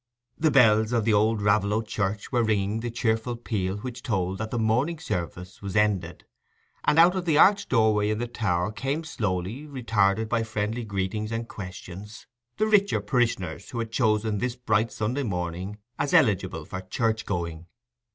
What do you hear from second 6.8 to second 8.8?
and out of the arched doorway in the tower